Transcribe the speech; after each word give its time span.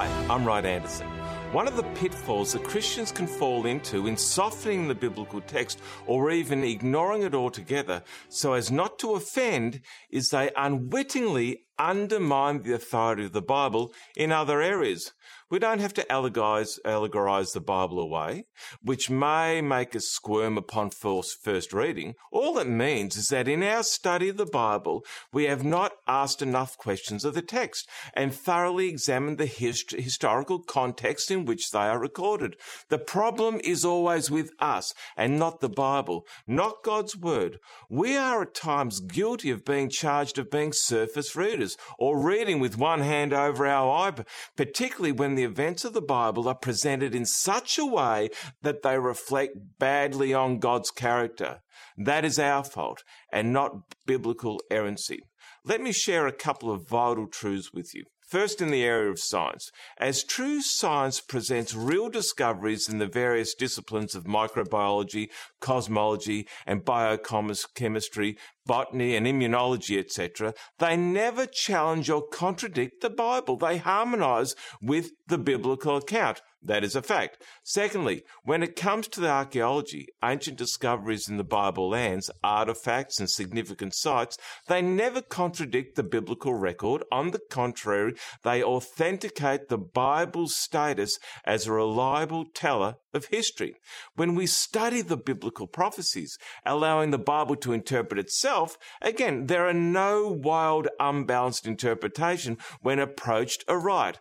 Hi, 0.00 0.34
I'm 0.34 0.46
Rod 0.46 0.64
Anderson. 0.64 1.06
One 1.52 1.68
of 1.68 1.76
the 1.76 1.82
pitfalls 1.82 2.54
that 2.54 2.64
Christians 2.64 3.12
can 3.12 3.26
fall 3.26 3.66
into 3.66 4.06
in 4.06 4.16
softening 4.16 4.88
the 4.88 4.94
biblical 4.94 5.42
text 5.42 5.78
or 6.06 6.30
even 6.30 6.64
ignoring 6.64 7.20
it 7.22 7.34
altogether 7.34 8.02
so 8.30 8.54
as 8.54 8.70
not 8.72 8.98
to 9.00 9.12
offend 9.12 9.82
is 10.08 10.30
they 10.30 10.52
unwittingly 10.56 11.66
undermine 11.78 12.62
the 12.62 12.72
authority 12.72 13.26
of 13.26 13.32
the 13.32 13.42
Bible 13.42 13.92
in 14.16 14.32
other 14.32 14.62
areas. 14.62 15.12
We 15.50 15.58
don't 15.58 15.80
have 15.80 15.94
to 15.94 16.04
allegorize, 16.04 16.78
allegorize 16.84 17.52
the 17.52 17.60
Bible 17.60 17.98
away, 17.98 18.44
which 18.82 19.10
may 19.10 19.60
make 19.60 19.96
us 19.96 20.06
squirm 20.06 20.56
upon 20.56 20.90
first 20.90 21.72
reading. 21.72 22.14
All 22.30 22.56
it 22.58 22.68
means 22.68 23.16
is 23.16 23.28
that 23.28 23.48
in 23.48 23.64
our 23.64 23.82
study 23.82 24.28
of 24.28 24.36
the 24.36 24.46
Bible, 24.46 25.04
we 25.32 25.44
have 25.44 25.64
not 25.64 25.92
asked 26.06 26.40
enough 26.40 26.78
questions 26.78 27.24
of 27.24 27.34
the 27.34 27.42
text 27.42 27.88
and 28.14 28.32
thoroughly 28.32 28.88
examined 28.88 29.38
the 29.38 29.46
hist- 29.46 29.90
historical 29.90 30.60
context 30.60 31.32
in 31.32 31.44
which 31.44 31.72
they 31.72 31.80
are 31.80 31.98
recorded. 31.98 32.56
The 32.88 32.98
problem 32.98 33.60
is 33.64 33.84
always 33.84 34.30
with 34.30 34.52
us 34.60 34.94
and 35.16 35.36
not 35.36 35.60
the 35.60 35.68
Bible, 35.68 36.26
not 36.46 36.84
God's 36.84 37.16
Word. 37.16 37.58
We 37.88 38.16
are 38.16 38.42
at 38.42 38.54
times 38.54 39.00
guilty 39.00 39.50
of 39.50 39.64
being 39.64 39.88
charged 39.88 40.38
of 40.38 40.48
being 40.48 40.72
surface 40.72 41.34
readers 41.34 41.76
or 41.98 42.22
reading 42.22 42.60
with 42.60 42.78
one 42.78 43.00
hand 43.00 43.32
over 43.32 43.66
our 43.66 43.90
eye, 43.90 44.24
particularly 44.56 45.10
when 45.10 45.34
the 45.34 45.39
events 45.42 45.84
of 45.84 45.92
the 45.92 46.02
Bible 46.02 46.48
are 46.48 46.54
presented 46.54 47.14
in 47.14 47.24
such 47.24 47.78
a 47.78 47.86
way 47.86 48.28
that 48.62 48.82
they 48.82 48.98
reflect 48.98 49.56
badly 49.78 50.34
on 50.34 50.58
God's 50.58 50.90
character. 50.90 51.60
That 51.96 52.24
is 52.24 52.38
our 52.38 52.64
fault 52.64 53.04
and 53.32 53.52
not 53.52 53.72
biblical 54.06 54.60
errancy. 54.70 55.20
Let 55.64 55.80
me 55.80 55.92
share 55.92 56.26
a 56.26 56.32
couple 56.32 56.70
of 56.70 56.88
vital 56.88 57.26
truths 57.26 57.72
with 57.72 57.94
you. 57.94 58.04
First, 58.30 58.62
in 58.62 58.70
the 58.70 58.84
area 58.84 59.10
of 59.10 59.18
science. 59.18 59.72
As 59.98 60.22
true 60.22 60.60
science 60.60 61.20
presents 61.20 61.74
real 61.74 62.08
discoveries 62.08 62.88
in 62.88 62.98
the 62.98 63.08
various 63.08 63.54
disciplines 63.54 64.14
of 64.14 64.22
microbiology, 64.22 65.30
cosmology, 65.60 66.46
and 66.64 66.84
biochemistry, 66.84 68.38
botany, 68.64 69.16
and 69.16 69.26
immunology, 69.26 69.98
etc., 69.98 70.54
they 70.78 70.96
never 70.96 71.44
challenge 71.44 72.08
or 72.08 72.24
contradict 72.24 73.00
the 73.00 73.10
Bible. 73.10 73.56
They 73.56 73.78
harmonize 73.78 74.54
with 74.80 75.10
the 75.26 75.38
biblical 75.38 75.96
account. 75.96 76.40
That 76.62 76.84
is 76.84 76.94
a 76.94 77.00
fact. 77.00 77.42
Secondly, 77.64 78.22
when 78.44 78.62
it 78.62 78.76
comes 78.76 79.08
to 79.08 79.20
the 79.20 79.30
archaeology, 79.30 80.08
ancient 80.22 80.58
discoveries 80.58 81.26
in 81.26 81.38
the 81.38 81.44
Bible 81.44 81.88
lands, 81.88 82.30
artifacts, 82.44 83.18
and 83.18 83.30
significant 83.30 83.94
sites, 83.94 84.36
they 84.68 84.82
never 84.82 85.22
contradict 85.22 85.96
the 85.96 86.02
biblical 86.02 86.52
record. 86.52 87.02
On 87.10 87.30
the 87.30 87.40
contrary, 87.50 88.14
they 88.44 88.62
authenticate 88.62 89.68
the 89.68 89.78
Bible's 89.78 90.54
status 90.54 91.18
as 91.46 91.66
a 91.66 91.72
reliable 91.72 92.44
teller 92.44 92.96
of 93.14 93.26
history. 93.26 93.76
When 94.14 94.34
we 94.34 94.46
study 94.46 95.00
the 95.00 95.16
biblical 95.16 95.66
prophecies, 95.66 96.36
allowing 96.66 97.10
the 97.10 97.18
Bible 97.18 97.56
to 97.56 97.72
interpret 97.72 98.20
itself, 98.20 98.76
again, 99.00 99.46
there 99.46 99.66
are 99.66 99.74
no 99.74 100.28
wild, 100.28 100.88
unbalanced 101.00 101.66
interpretation 101.66 102.58
when 102.82 102.98
approached 102.98 103.64
aright 103.66 104.18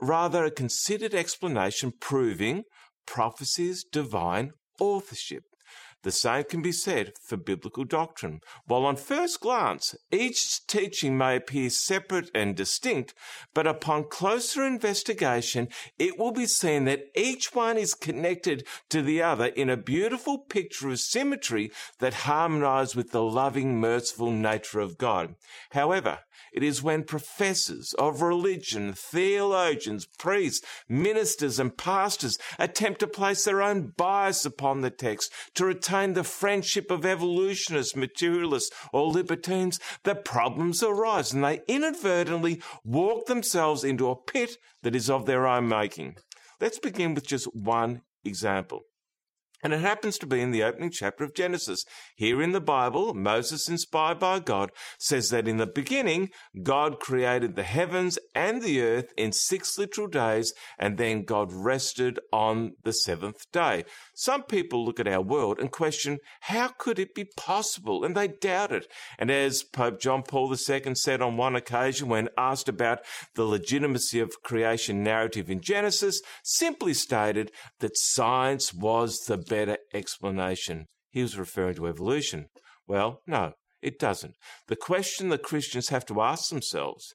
rather 0.00 0.44
a 0.44 0.50
considered 0.50 1.14
explanation 1.14 1.92
proving 2.00 2.64
prophecy's 3.06 3.84
divine 3.84 4.52
authorship. 4.78 5.44
The 6.02 6.10
same 6.10 6.44
can 6.44 6.62
be 6.62 6.72
said 6.72 7.12
for 7.22 7.36
biblical 7.36 7.84
doctrine. 7.84 8.40
While 8.64 8.86
on 8.86 8.96
first 8.96 9.40
glance, 9.40 9.94
each 10.10 10.66
teaching 10.66 11.18
may 11.18 11.36
appear 11.36 11.68
separate 11.68 12.30
and 12.34 12.56
distinct, 12.56 13.12
but 13.52 13.66
upon 13.66 14.08
closer 14.08 14.64
investigation, 14.64 15.68
it 15.98 16.18
will 16.18 16.32
be 16.32 16.46
seen 16.46 16.86
that 16.86 17.04
each 17.14 17.54
one 17.54 17.76
is 17.76 17.92
connected 17.92 18.66
to 18.88 19.02
the 19.02 19.20
other 19.20 19.46
in 19.46 19.68
a 19.68 19.76
beautiful 19.76 20.38
picture 20.38 20.88
of 20.88 21.00
symmetry 21.00 21.70
that 21.98 22.14
harmonizes 22.14 22.96
with 22.96 23.10
the 23.10 23.22
loving, 23.22 23.78
merciful 23.78 24.30
nature 24.30 24.80
of 24.80 24.96
God. 24.96 25.34
However, 25.72 26.20
it 26.52 26.62
is 26.62 26.82
when 26.82 27.04
professors 27.04 27.94
of 27.98 28.22
religion, 28.22 28.92
theologians, 28.92 30.06
priests, 30.18 30.66
ministers, 30.88 31.58
and 31.58 31.76
pastors 31.76 32.38
attempt 32.58 33.00
to 33.00 33.06
place 33.06 33.44
their 33.44 33.62
own 33.62 33.92
bias 33.96 34.44
upon 34.44 34.80
the 34.80 34.90
text 34.90 35.32
to 35.54 35.64
retain 35.64 36.14
the 36.14 36.24
friendship 36.24 36.90
of 36.90 37.06
evolutionists, 37.06 37.96
materialists, 37.96 38.74
or 38.92 39.06
libertines 39.06 39.78
that 40.04 40.24
problems 40.24 40.82
arise 40.82 41.32
and 41.32 41.44
they 41.44 41.60
inadvertently 41.68 42.62
walk 42.84 43.26
themselves 43.26 43.84
into 43.84 44.10
a 44.10 44.16
pit 44.16 44.56
that 44.82 44.94
is 44.94 45.10
of 45.10 45.26
their 45.26 45.46
own 45.46 45.68
making. 45.68 46.16
Let's 46.60 46.78
begin 46.78 47.14
with 47.14 47.26
just 47.26 47.46
one 47.54 48.02
example. 48.24 48.82
And 49.62 49.72
it 49.72 49.80
happens 49.80 50.18
to 50.18 50.26
be 50.26 50.40
in 50.40 50.50
the 50.50 50.62
opening 50.62 50.90
chapter 50.90 51.24
of 51.24 51.34
Genesis. 51.34 51.84
Here 52.14 52.40
in 52.42 52.52
the 52.52 52.60
Bible, 52.60 53.14
Moses, 53.14 53.68
inspired 53.68 54.18
by 54.18 54.38
God, 54.38 54.70
says 54.98 55.28
that 55.30 55.46
in 55.46 55.58
the 55.58 55.66
beginning, 55.66 56.30
God 56.62 56.98
created 57.00 57.56
the 57.56 57.62
heavens 57.62 58.18
and 58.34 58.62
the 58.62 58.80
earth 58.80 59.12
in 59.16 59.32
six 59.32 59.76
literal 59.78 60.06
days, 60.06 60.52
and 60.78 60.96
then 60.96 61.24
God 61.24 61.52
rested 61.52 62.18
on 62.32 62.72
the 62.84 62.92
seventh 62.92 63.50
day. 63.52 63.84
Some 64.14 64.44
people 64.44 64.84
look 64.84 65.00
at 65.00 65.08
our 65.08 65.22
world 65.22 65.58
and 65.58 65.70
question, 65.70 66.18
how 66.40 66.68
could 66.68 66.98
it 66.98 67.14
be 67.14 67.26
possible? 67.36 68.04
And 68.04 68.16
they 68.16 68.28
doubt 68.28 68.72
it. 68.72 68.86
And 69.18 69.30
as 69.30 69.62
Pope 69.62 70.00
John 70.00 70.22
Paul 70.22 70.50
II 70.50 70.94
said 70.94 71.22
on 71.22 71.36
one 71.36 71.56
occasion 71.56 72.08
when 72.08 72.28
asked 72.36 72.68
about 72.68 73.00
the 73.34 73.44
legitimacy 73.44 74.20
of 74.20 74.42
creation 74.42 75.02
narrative 75.02 75.50
in 75.50 75.60
Genesis, 75.60 76.22
simply 76.42 76.94
stated 76.94 77.50
that 77.80 77.96
science 77.96 78.72
was 78.72 79.20
the 79.26 79.38
better 79.50 79.76
explanation. 79.92 80.86
He 81.10 81.22
was 81.22 81.36
referring 81.36 81.74
to 81.74 81.88
evolution. 81.88 82.46
Well, 82.86 83.20
no, 83.26 83.52
it 83.82 83.98
doesn't. 83.98 84.36
The 84.68 84.76
question 84.76 85.28
that 85.28 85.42
Christians 85.42 85.88
have 85.88 86.06
to 86.06 86.22
ask 86.22 86.48
themselves 86.48 87.14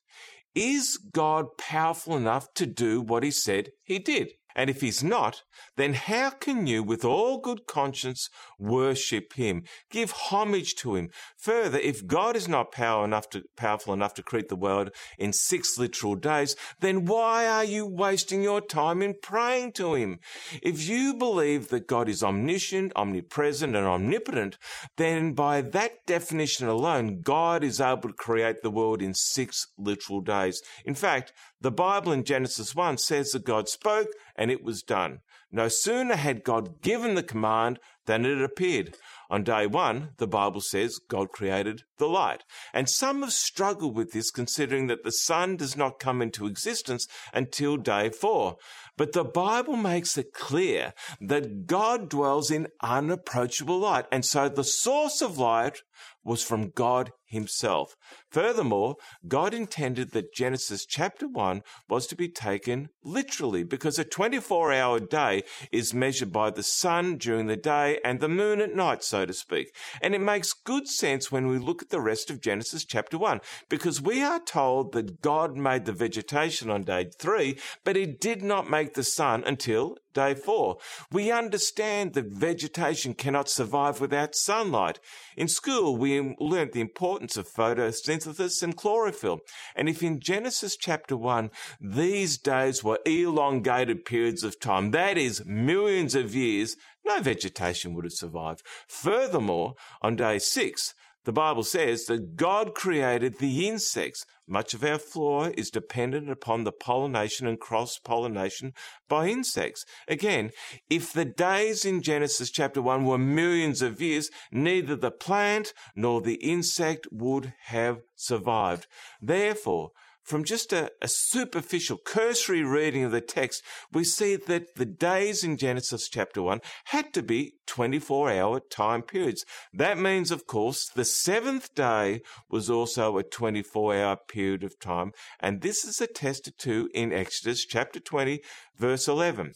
is 0.54 1.00
God 1.12 1.46
powerful 1.58 2.16
enough 2.16 2.48
to 2.56 2.66
do 2.66 3.02
what 3.02 3.24
he 3.24 3.32
said 3.32 3.70
he 3.84 4.00
did? 4.00 4.34
And 4.56 4.70
if 4.70 4.82
he's 4.82 5.04
not, 5.04 5.44
then 5.76 5.94
how 5.94 6.30
can 6.30 6.66
you, 6.66 6.82
with 6.82 7.04
all 7.04 7.40
good 7.40 7.68
conscience, 7.68 8.30
worship 8.58 9.34
him, 9.34 9.64
give 9.92 10.12
homage 10.12 10.76
to 10.76 10.96
him? 10.96 11.10
Further, 11.38 11.78
if 11.78 12.08
God 12.08 12.38
is 12.38 12.48
not 12.48 12.72
power 12.72 13.04
enough 13.04 13.30
to, 13.32 13.44
powerful 13.58 13.94
enough 13.94 14.14
to 14.14 14.24
create 14.24 14.48
the 14.48 14.56
world 14.56 14.92
in 15.18 15.34
six 15.34 15.78
literal 15.78 16.16
days, 16.16 16.56
then 16.80 17.06
why 17.06 17.48
are 17.48 17.66
you 17.66 17.86
wasting 17.86 18.42
your 18.44 18.62
time 18.62 19.02
in 19.02 19.16
praying 19.22 19.74
to 19.74 19.94
him? 19.94 20.20
If 20.64 20.88
you 20.88 21.14
believe 21.14 21.68
that 21.70 21.88
God 21.88 22.08
is 22.08 22.24
omniscient, 22.24 22.94
omnipresent, 22.96 23.76
and 23.76 23.86
omnipotent, 23.86 24.58
then 24.96 25.34
by 25.34 25.62
that 25.62 26.06
definition 26.08 26.68
alone, 26.68 27.22
God 27.22 27.64
is 27.64 27.82
able 27.82 28.10
to 28.10 28.14
create 28.14 28.62
the 28.62 28.72
world 28.72 29.02
in 29.02 29.14
six 29.14 29.68
literal 29.78 30.22
days. 30.22 30.62
In 30.86 30.96
fact, 30.96 31.34
the 31.62 31.72
Bible 31.72 32.12
in 32.12 32.24
Genesis 32.24 32.76
1 32.76 33.00
says 33.00 33.32
that 33.32 33.44
God 33.44 33.68
spoke 33.68 34.10
and 34.36 34.45
it 34.50 34.64
was 34.64 34.82
done. 34.82 35.20
No 35.52 35.68
sooner 35.68 36.16
had 36.16 36.44
God 36.44 36.82
given 36.82 37.16
the 37.16 37.24
command 37.24 37.80
than 38.06 38.26
it 38.26 38.42
appeared. 38.42 38.98
On 39.30 39.44
day 39.44 39.66
one, 39.66 40.10
the 40.18 40.28
Bible 40.28 40.62
says 40.62 41.00
God 41.10 41.30
created 41.32 41.84
the 41.98 42.08
light. 42.08 42.44
And 42.74 42.90
some 42.90 43.22
have 43.22 43.34
struggled 43.34 43.96
with 43.96 44.12
this 44.12 44.32
considering 44.32 44.88
that 44.88 45.04
the 45.04 45.12
sun 45.12 45.56
does 45.56 45.76
not 45.76 46.00
come 46.00 46.22
into 46.22 46.46
existence 46.46 47.08
until 47.34 47.78
day 47.78 48.10
four. 48.10 48.58
But 48.98 49.12
the 49.12 49.24
Bible 49.24 49.76
makes 49.76 50.18
it 50.18 50.34
clear 50.34 50.94
that 51.20 51.68
God 51.68 52.10
dwells 52.10 52.52
in 52.52 52.68
unapproachable 52.82 53.80
light. 53.80 54.06
And 54.12 54.26
so 54.26 54.48
the 54.48 54.64
source 54.64 55.22
of 55.22 55.38
light 55.38 55.82
was 56.24 56.44
from 56.44 56.72
God 56.72 57.12
himself. 57.28 57.96
Furthermore, 58.32 58.96
God 59.28 59.54
intended 59.54 60.12
that 60.12 60.34
Genesis 60.34 60.86
chapter 60.86 61.28
1 61.28 61.62
was 61.90 62.08
to 62.08 62.16
be 62.16 62.30
taken 62.30 62.90
literally 63.04 63.64
because 63.64 64.00
a 64.00 64.04
24 64.04 64.74
hour 64.74 65.00
day 65.00 65.44
is 65.72 65.94
measured 65.94 66.32
by 66.32 66.50
the 66.50 66.64
sun 66.64 67.18
during 67.18 67.48
the 67.48 67.56
day 67.58 68.00
and 68.04 68.20
the 68.20 68.30
moon 68.30 68.62
at 68.62 68.76
night, 68.76 69.04
so 69.04 69.26
to 69.26 69.34
speak. 69.34 69.76
And 70.02 70.16
it 70.16 70.22
makes 70.22 70.54
good 70.54 70.88
sense 70.88 71.32
when 71.32 71.48
we 71.48 71.58
look 71.58 71.82
at 71.82 71.90
the 71.90 72.02
rest 72.02 72.30
of 72.30 72.42
Genesis 72.42 72.86
chapter 72.86 73.18
1 73.18 73.42
because 73.70 74.02
we 74.02 74.24
are 74.24 74.40
told 74.40 74.94
that 74.94 75.22
God 75.22 75.56
made 75.56 75.86
the 75.86 75.94
vegetation 75.94 76.70
on 76.70 76.84
day 76.84 77.10
3, 77.20 77.58
but 77.84 77.96
he 77.96 78.06
did 78.06 78.42
not 78.42 78.70
make 78.70 78.85
the 78.94 79.04
sun 79.04 79.44
until 79.46 79.98
day 80.14 80.34
4. 80.34 80.78
We 81.12 81.32
understand 81.32 82.14
that 82.14 82.28
vegetation 82.28 83.14
cannot 83.14 83.50
survive 83.50 84.00
without 84.00 84.36
sunlight. 84.36 85.00
In 85.36 85.48
school, 85.48 85.98
we 85.98 86.36
learnt 86.40 86.72
the 86.72 86.82
importance 86.82 87.38
of 87.38 87.50
photosynthesis 87.50 88.64
and 88.64 88.78
chlorophyll. 88.78 89.40
And 89.76 89.90
if 89.90 90.02
in 90.02 90.20
Genesis 90.20 90.78
chapter 90.78 91.18
1, 91.18 91.52
these 91.82 92.38
days 92.38 92.84
were 92.84 93.00
elongated 93.06 94.06
periods 94.06 94.44
of 94.44 94.60
time, 94.60 94.92
that 94.92 95.18
is, 95.18 95.46
millions 95.46 96.16
of 96.16 96.36
years, 96.36 96.76
no 97.06 97.20
vegetation 97.22 97.94
would 97.94 98.06
have 98.06 98.14
survived. 98.14 98.64
Furthermore, 98.88 99.76
on 100.02 100.16
day 100.16 100.40
6, 100.40 100.94
the 101.26 101.34
Bible 101.34 101.64
says 101.64 102.06
that 102.06 102.36
God 102.36 102.74
created 102.74 103.40
the 103.40 103.68
insects. 103.68 104.26
Much 104.48 104.74
of 104.76 104.84
our 104.84 105.00
flora 105.00 105.52
is 105.58 105.72
dependent 105.72 106.30
upon 106.30 106.64
the 106.64 106.72
pollination 106.72 107.48
and 107.48 107.60
cross 107.60 107.98
pollination 107.98 108.74
by 109.10 109.28
insects. 109.28 109.86
Again, 110.08 110.52
if 110.90 111.12
the 111.12 111.26
days 111.26 111.84
in 111.84 112.04
Genesis 112.04 112.52
chapter 112.52 112.82
1 112.82 113.06
were 113.06 113.18
millions 113.18 113.82
of 113.82 114.00
years, 114.00 114.30
neither 114.52 114.96
the 114.96 115.12
plant 115.12 115.74
nor 115.96 116.22
the 116.22 116.36
insect 116.36 117.08
would 117.12 117.54
have 117.66 118.02
survived. 118.16 118.86
Therefore, 119.20 119.90
from 120.26 120.44
just 120.44 120.74
a, 120.74 120.92
a, 121.02 121.08
superficial, 121.08 121.98
cursory 122.04 122.64
reading 122.64 123.04
of 123.04 123.12
the 123.12 123.22
text, 123.22 123.64
we 123.94 124.04
see 124.04 124.36
that 124.36 124.76
the 124.76 124.86
days 124.86 125.44
in 125.44 125.56
Genesis 125.56 126.10
chapter 126.10 126.42
1 126.42 126.62
had 126.86 127.14
to 127.14 127.22
be 127.22 127.54
24 127.68 128.32
hour 128.32 128.60
time 128.60 129.04
periods. 129.04 129.46
That 129.72 130.00
means, 130.00 130.32
of 130.32 130.48
course, 130.48 130.90
the 130.90 131.06
seventh 131.06 131.76
day 131.76 132.22
was 132.50 132.70
also 132.70 133.18
a 133.18 133.24
24 133.24 133.96
hour 133.96 134.18
period 134.28 134.64
of 134.64 134.80
time, 134.80 135.12
and 135.40 135.62
this 135.62 135.86
is 135.86 136.02
attested 136.02 136.58
to 136.60 136.90
in 136.94 137.14
Exodus 137.14 137.64
chapter 137.64 138.00
20, 138.00 138.42
verse 138.76 139.08
11. 139.08 139.54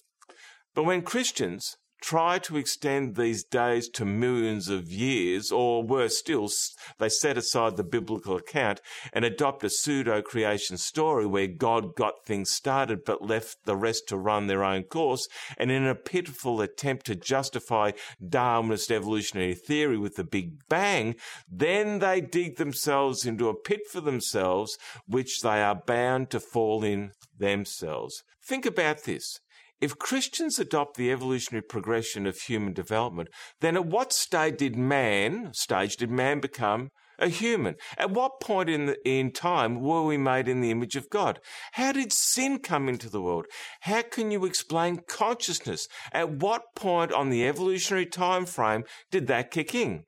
But 0.76 0.84
when 0.84 1.02
Christians 1.02 1.78
try 2.02 2.40
to 2.40 2.58
extend 2.58 3.16
these 3.16 3.44
days 3.44 3.90
to 3.90 4.06
millions 4.06 4.70
of 4.70 4.92
years, 4.92 5.52
or 5.52 5.84
worse 5.84 6.18
still, 6.18 6.50
they 6.98 7.10
set 7.10 7.38
aside 7.38 7.76
the 7.76 7.84
biblical 7.84 8.38
account 8.38 8.82
and 9.14 9.26
adopt 9.26 9.64
a 9.64 9.70
pseudo 9.70 10.22
creation 10.22 10.78
story 10.78 11.26
where 11.26 11.48
God 11.48 11.96
got 11.96 12.26
things 12.26 12.52
started 12.52 13.04
but 13.06 13.22
left 13.22 13.58
the 13.66 13.76
rest 13.76 14.08
to 14.08 14.18
run 14.18 14.48
their 14.48 14.64
own 14.64 14.84
course. 14.84 15.28
And 15.58 15.72
in 15.72 15.86
a 15.86 15.96
pitiful 15.96 16.62
attempt 16.62 17.06
to 17.08 17.16
justify 17.16 17.92
Darwinist 18.24 18.92
evolutionary 18.92 19.56
theory 19.56 19.98
with 19.98 20.16
the 20.16 20.24
Big 20.24 20.68
Bang, 20.70 21.16
then 21.50 22.00
they 22.00 22.22
dig 22.22 22.58
themselves 22.58 23.26
into 23.26 23.50
a 23.50 23.56
pit 23.56 23.82
for 23.92 24.02
themselves, 24.02 24.78
which 25.08 25.42
they 25.42 25.62
are 25.62 25.76
bound 25.76 26.30
to 26.30 26.40
fall 26.40 26.84
in 26.84 27.12
themselves. 27.38 28.24
Think 28.44 28.66
about 28.66 29.04
this. 29.04 29.40
If 29.82 29.98
Christians 29.98 30.60
adopt 30.60 30.98
the 30.98 31.12
evolutionary 31.12 31.62
progression 31.62 32.28
of 32.28 32.38
human 32.38 32.74
development, 32.74 33.30
then 33.62 33.76
at 33.76 33.86
what 33.86 34.12
stage 34.12 34.58
did 34.58 34.76
man, 34.76 35.52
stage 35.54 35.96
did 35.96 36.12
man 36.12 36.42
become 36.42 36.90
a 37.18 37.30
human? 37.30 37.76
At 37.98 38.12
what 38.12 38.42
point 38.42 38.70
in, 38.70 38.88
the, 38.88 38.98
in 39.08 39.32
time 39.32 39.80
were 39.80 40.04
we 40.04 40.18
made 40.18 40.48
in 40.50 40.60
the 40.60 40.72
image 40.72 40.96
of 40.96 41.10
God? 41.10 41.40
How 41.74 41.94
did 41.94 42.12
sin 42.12 42.60
come 42.60 42.90
into 42.90 43.10
the 43.10 43.22
world? 43.22 43.46
How 43.82 44.02
can 44.02 44.32
you 44.32 44.46
explain 44.46 45.02
consciousness? 45.08 45.88
At 46.12 46.32
what 46.32 46.64
point 46.76 47.14
on 47.14 47.30
the 47.30 47.48
evolutionary 47.48 48.06
time 48.06 48.46
frame 48.46 48.84
did 49.12 49.28
that 49.28 49.52
kick 49.52 49.74
in? 49.74 50.04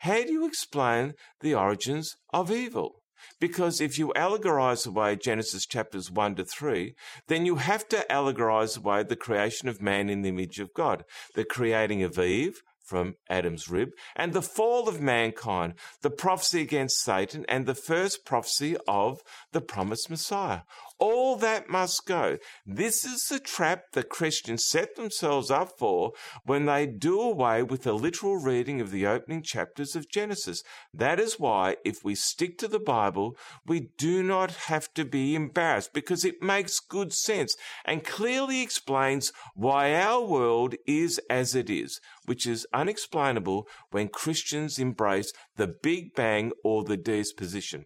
How 0.00 0.22
do 0.22 0.32
you 0.32 0.46
explain 0.46 1.14
the 1.40 1.54
origins 1.54 2.14
of 2.32 2.50
evil? 2.50 3.02
Because 3.40 3.80
if 3.80 3.98
you 3.98 4.12
allegorize 4.16 4.86
away 4.86 5.16
Genesis 5.16 5.66
chapters 5.66 6.10
1 6.10 6.36
to 6.36 6.44
3, 6.44 6.94
then 7.28 7.46
you 7.46 7.56
have 7.56 7.88
to 7.88 8.06
allegorize 8.10 8.78
away 8.78 9.02
the 9.02 9.16
creation 9.16 9.68
of 9.68 9.82
man 9.82 10.08
in 10.08 10.22
the 10.22 10.28
image 10.30 10.58
of 10.58 10.74
God, 10.74 11.04
the 11.34 11.44
creating 11.44 12.02
of 12.02 12.18
Eve, 12.18 12.62
from 12.86 13.16
Adam's 13.28 13.68
rib, 13.68 13.90
and 14.14 14.32
the 14.32 14.40
fall 14.40 14.88
of 14.88 15.00
mankind, 15.00 15.74
the 16.02 16.10
prophecy 16.10 16.62
against 16.62 17.02
Satan, 17.02 17.44
and 17.48 17.66
the 17.66 17.74
first 17.74 18.24
prophecy 18.24 18.76
of 18.86 19.20
the 19.52 19.60
promised 19.60 20.08
Messiah. 20.08 20.60
All 20.98 21.36
that 21.36 21.68
must 21.68 22.06
go. 22.06 22.38
This 22.64 23.04
is 23.04 23.26
the 23.28 23.38
trap 23.38 23.92
the 23.92 24.02
Christians 24.02 24.66
set 24.66 24.96
themselves 24.96 25.50
up 25.50 25.72
for 25.78 26.12
when 26.44 26.64
they 26.64 26.86
do 26.86 27.20
away 27.20 27.62
with 27.62 27.82
the 27.82 27.92
literal 27.92 28.36
reading 28.36 28.80
of 28.80 28.90
the 28.90 29.06
opening 29.06 29.42
chapters 29.42 29.94
of 29.94 30.10
Genesis. 30.10 30.62
That 30.94 31.20
is 31.20 31.38
why, 31.38 31.76
if 31.84 32.02
we 32.02 32.14
stick 32.14 32.56
to 32.58 32.68
the 32.68 32.80
Bible, 32.80 33.36
we 33.66 33.90
do 33.98 34.22
not 34.22 34.52
have 34.52 34.92
to 34.94 35.04
be 35.04 35.34
embarrassed 35.34 35.92
because 35.92 36.24
it 36.24 36.42
makes 36.42 36.80
good 36.80 37.12
sense 37.12 37.54
and 37.84 38.02
clearly 38.02 38.62
explains 38.62 39.32
why 39.54 39.94
our 39.94 40.24
world 40.24 40.76
is 40.86 41.20
as 41.28 41.54
it 41.54 41.68
is, 41.68 42.00
which 42.24 42.46
is 42.46 42.66
unexplainable 42.72 43.68
when 43.90 44.08
Christians 44.08 44.78
embrace 44.78 45.30
the 45.56 45.74
Big 45.82 46.14
Bang 46.14 46.52
or 46.64 46.84
the 46.84 46.96
disposition. 46.96 47.84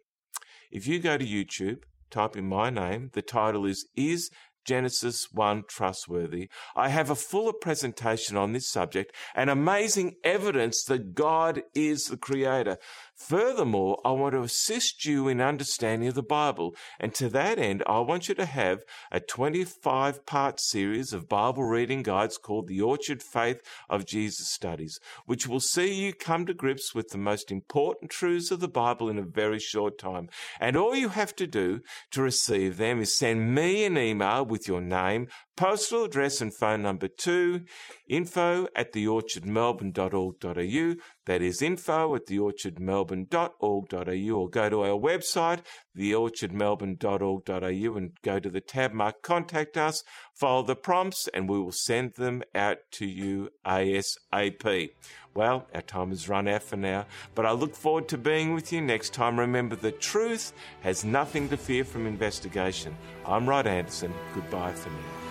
If 0.70 0.86
you 0.86 1.00
go 1.00 1.18
to 1.18 1.26
YouTube 1.26 1.82
type 2.10 2.36
in 2.36 2.46
my 2.46 2.70
name. 2.70 3.10
The 3.12 3.22
title 3.22 3.66
is 3.66 3.86
Is 3.96 4.30
Genesis 4.64 5.28
1 5.32 5.64
trustworthy? 5.68 6.48
I 6.76 6.88
have 6.90 7.10
a 7.10 7.14
fuller 7.14 7.52
presentation 7.52 8.36
on 8.36 8.52
this 8.52 8.68
subject 8.68 9.14
and 9.34 9.50
amazing 9.50 10.16
evidence 10.22 10.84
that 10.84 11.14
God 11.14 11.62
is 11.74 12.06
the 12.06 12.16
creator. 12.16 12.78
Furthermore, 13.20 14.00
I 14.02 14.12
want 14.12 14.32
to 14.32 14.40
assist 14.40 15.04
you 15.04 15.28
in 15.28 15.42
understanding 15.42 16.08
of 16.08 16.14
the 16.14 16.22
Bible, 16.22 16.74
and 16.98 17.14
to 17.14 17.28
that 17.28 17.58
end, 17.58 17.82
I 17.86 18.00
want 18.00 18.30
you 18.30 18.34
to 18.34 18.46
have 18.46 18.82
a 19.12 19.20
25 19.20 20.24
part 20.24 20.58
series 20.58 21.12
of 21.12 21.28
Bible 21.28 21.64
reading 21.64 22.02
guides 22.02 22.38
called 22.38 22.66
the 22.66 22.80
Orchard 22.80 23.22
Faith 23.22 23.60
of 23.90 24.06
Jesus 24.06 24.48
Studies, 24.48 24.98
which 25.26 25.46
will 25.46 25.60
see 25.60 25.92
you 25.92 26.14
come 26.14 26.46
to 26.46 26.54
grips 26.54 26.94
with 26.94 27.10
the 27.10 27.18
most 27.18 27.52
important 27.52 28.10
truths 28.10 28.50
of 28.50 28.60
the 28.60 28.68
Bible 28.68 29.10
in 29.10 29.18
a 29.18 29.22
very 29.22 29.60
short 29.60 29.98
time. 29.98 30.30
And 30.58 30.74
all 30.74 30.96
you 30.96 31.10
have 31.10 31.36
to 31.36 31.46
do 31.46 31.82
to 32.12 32.22
receive 32.22 32.78
them 32.78 33.02
is 33.02 33.14
send 33.14 33.54
me 33.54 33.84
an 33.84 33.98
email 33.98 34.46
with 34.46 34.66
your 34.66 34.80
name, 34.80 35.28
postal 35.60 36.04
address 36.04 36.40
and 36.40 36.54
phone 36.54 36.80
number 36.80 37.06
to 37.06 37.60
info 38.08 38.66
at 38.74 38.94
theorchardmelbourne.org.au. 38.94 40.94
That 41.26 41.42
is 41.42 41.60
info 41.60 42.14
at 42.14 42.24
theorchardmelbourne.org.au 42.24 44.34
or 44.34 44.48
go 44.48 44.70
to 44.70 44.80
our 44.80 44.98
website, 44.98 45.60
theorchardmelbourne.org.au 45.98 47.96
and 47.98 48.12
go 48.22 48.40
to 48.40 48.48
the 48.48 48.62
tab 48.62 48.94
marked 48.94 49.20
contact 49.20 49.76
us, 49.76 50.02
follow 50.32 50.62
the 50.62 50.74
prompts 50.74 51.28
and 51.34 51.46
we 51.46 51.60
will 51.60 51.72
send 51.72 52.14
them 52.14 52.42
out 52.54 52.78
to 52.92 53.04
you 53.04 53.50
ASAP. 53.66 54.92
Well, 55.34 55.66
our 55.74 55.82
time 55.82 56.08
has 56.08 56.26
run 56.26 56.48
out 56.48 56.62
for 56.62 56.76
now, 56.76 57.04
but 57.34 57.44
I 57.44 57.52
look 57.52 57.76
forward 57.76 58.08
to 58.08 58.16
being 58.16 58.54
with 58.54 58.72
you 58.72 58.80
next 58.80 59.12
time. 59.12 59.38
Remember, 59.38 59.76
the 59.76 59.92
truth 59.92 60.54
has 60.80 61.04
nothing 61.04 61.50
to 61.50 61.58
fear 61.58 61.84
from 61.84 62.06
investigation. 62.06 62.96
I'm 63.26 63.46
Rod 63.46 63.66
Anderson. 63.66 64.14
Goodbye 64.34 64.72
for 64.72 64.88
now. 64.88 65.29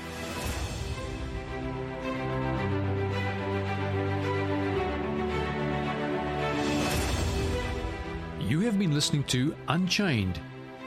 You 8.49 8.61
have 8.61 8.79
been 8.79 8.95
listening 8.95 9.25
to 9.25 9.55
Unchained. 9.67 10.39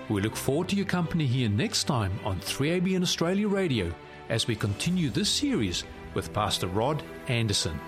We 0.08 0.20
look 0.20 0.34
forward 0.34 0.68
to 0.70 0.74
your 0.74 0.84
company 0.84 1.26
here 1.26 1.48
next 1.48 1.84
time 1.84 2.10
on 2.24 2.40
3ABN 2.40 3.02
Australia 3.02 3.46
Radio 3.46 3.94
as 4.30 4.48
we 4.48 4.56
continue 4.56 5.10
this 5.10 5.30
series 5.30 5.84
with 6.12 6.32
Pastor 6.32 6.66
Rod 6.66 7.04
Anderson. 7.28 7.78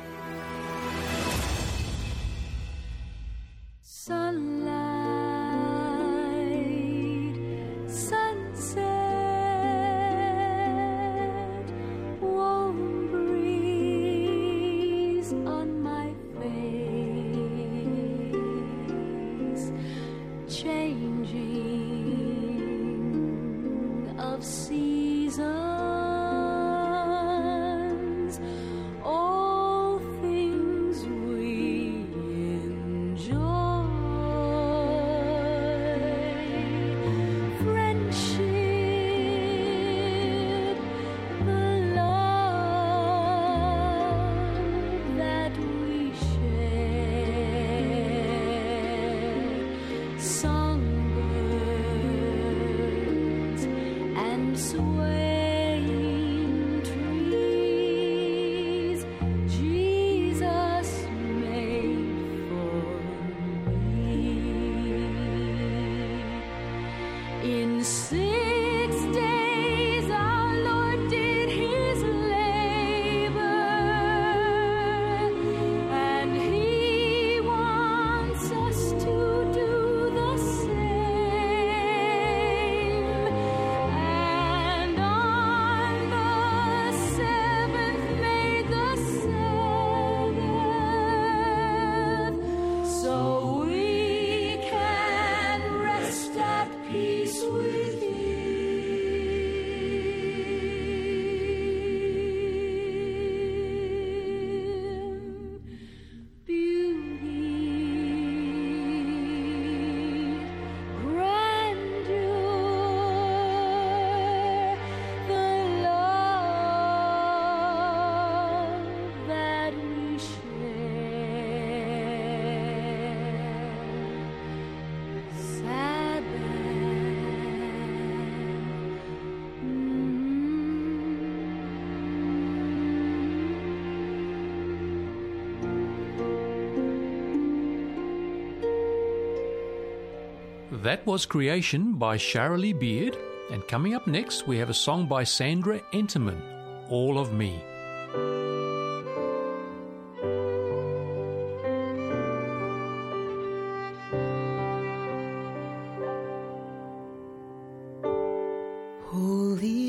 That 140.85 141.07
was 141.07 141.25
Creation 141.25 141.95
by 141.95 142.19
Sharalee 142.19 142.79
Beard. 142.79 143.17
And 143.51 143.67
coming 143.67 143.95
up 143.95 144.07
next, 144.07 144.47
we 144.47 144.59
have 144.59 144.69
a 144.69 144.75
song 144.75 145.07
by 145.07 145.25
Sandra 145.25 145.81
Entermann, 145.95 146.43
All 146.91 147.19
of 147.19 147.33
Me. 147.33 147.59